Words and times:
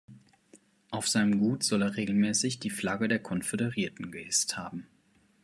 Auf 0.89 1.07
seinem 1.07 1.37
Gut 1.39 1.61
soll 1.63 1.83
er 1.83 1.95
regelmäßig 1.95 2.57
die 2.59 2.71
Flagge 2.71 3.07
der 3.07 3.19
Konföderierten 3.19 4.09
gehisst 4.11 4.57
haben. 4.57 4.87